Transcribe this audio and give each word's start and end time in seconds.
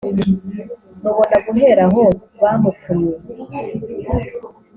mubona 1.01 1.37
guhera 1.45 1.83
aho 1.87 2.03
bamutumye 2.41 3.13